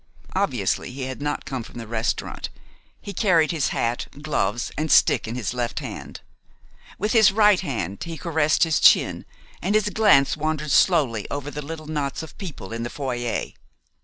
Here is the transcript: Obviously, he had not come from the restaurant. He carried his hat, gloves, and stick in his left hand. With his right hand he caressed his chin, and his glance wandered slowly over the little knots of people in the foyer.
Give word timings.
Obviously, 0.35 0.89
he 0.91 1.03
had 1.03 1.21
not 1.21 1.45
come 1.45 1.61
from 1.61 1.77
the 1.77 1.85
restaurant. 1.85 2.49
He 2.99 3.13
carried 3.13 3.51
his 3.51 3.67
hat, 3.67 4.07
gloves, 4.19 4.71
and 4.75 4.91
stick 4.91 5.27
in 5.27 5.35
his 5.35 5.53
left 5.53 5.77
hand. 5.79 6.21
With 6.97 7.11
his 7.13 7.31
right 7.31 7.59
hand 7.59 8.03
he 8.03 8.17
caressed 8.17 8.63
his 8.63 8.79
chin, 8.79 9.25
and 9.61 9.75
his 9.75 9.91
glance 9.91 10.35
wandered 10.35 10.71
slowly 10.71 11.29
over 11.29 11.51
the 11.51 11.61
little 11.61 11.85
knots 11.85 12.23
of 12.23 12.35
people 12.39 12.73
in 12.73 12.81
the 12.81 12.89
foyer. 12.89 13.51